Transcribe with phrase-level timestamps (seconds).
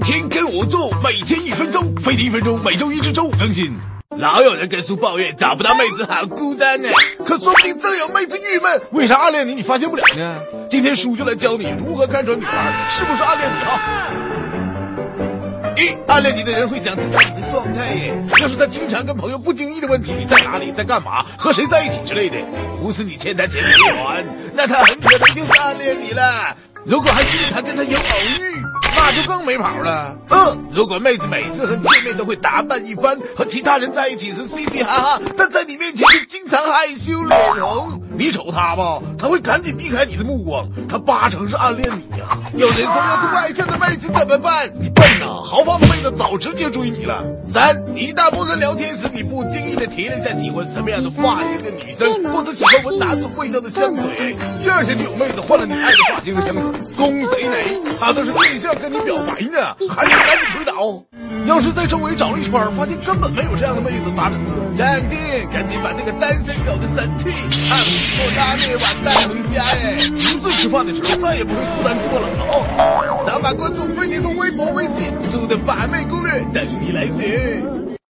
[0.00, 3.78] 天跟我做，每天一分钟，飞的一分钟，每周一至周五更新。
[4.16, 6.88] 老有人跟叔抱怨找不到妹子，好孤单呢。
[7.24, 10.40] 可说不定正有妹子郁闷，为啥暗恋你，你发现不了呢？
[10.68, 13.80] 今天叔就来教你如何看准女孩是不是暗恋你啊。
[15.76, 22.36] 一，暗恋你的人会想知道你的状态耶，要是他经常跟朋友不经意的问起你在哪里、在干嘛、和谁在一起之类的，
[22.82, 24.24] 不是你欠他钱没还，
[24.54, 26.56] 那他很可能就是暗恋你了。
[26.84, 28.04] 如果还经常跟他有偶
[28.40, 28.64] 遇，
[29.02, 30.16] 那就更没跑了。
[30.28, 42.38] 嗯，如果妹子每次和你见面都会打扮一番，和其他人在一起时嘻嘻哈哈，但在你面前却经常害羞脸红，你瞅他吧，他会赶紧避开你的目光，他八成是暗恋你呀。
[42.54, 43.66] 有人说要是外向
[44.10, 44.70] 怎么办？
[44.78, 47.24] 你笨呐，豪放的妹子早直接追你了。
[47.52, 56.62] 三，一大波人聊天时，你不经意的提了一下喜欢什么样的发型的女生，或者喜欢闻哪种味道的香水，第二天就有妹子换了你爱的发型和香水。
[56.96, 57.44] 攻谁
[57.84, 57.90] 哪？
[57.98, 61.02] 他都是对象跟你表白呢，还不赶紧推倒？
[61.46, 64.52] 要是在周围找了一圈，发现根本没有这样的妹子，咋整啊？
[64.78, 65.18] 淡定，
[65.52, 67.30] 赶紧把这个单身狗的神器——
[67.68, 69.94] 汉密诺拉涅瓦带回家哎！
[70.10, 72.54] 独自吃饭的时候，再也不会孤单寂寞冷了哦。
[73.54, 77.89] 关注飞碟送微博、微信，猪的把妹攻略等你来学。